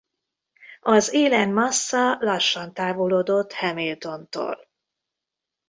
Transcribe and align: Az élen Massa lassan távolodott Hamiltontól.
Az 0.81 1.13
élen 1.13 1.49
Massa 1.49 2.17
lassan 2.19 2.73
távolodott 2.73 3.53
Hamiltontól. 3.53 4.67